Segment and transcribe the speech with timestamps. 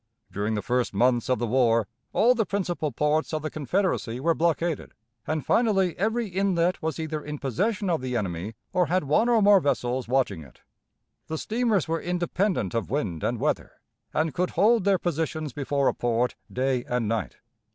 [0.31, 4.33] During the first months of the war all the principal ports of the Confederacy were
[4.33, 4.95] blockaded,
[5.27, 9.43] and finally every inlet was either in possession of the enemy or had one or
[9.43, 10.61] more vessels watching it.
[11.27, 13.73] The steamers were independent of wind and weather,
[14.11, 17.35] and could hold their positions before a port day and night.